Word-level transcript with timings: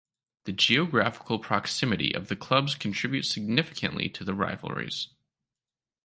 The 0.45 0.51
geographical 0.51 1.37
proximity 1.37 2.11
of 2.15 2.27
the 2.27 2.35
clubs 2.35 2.73
contributes 2.73 3.29
significantly 3.29 4.09
to 4.09 4.23
the 4.23 4.33
rivalries. 4.33 5.09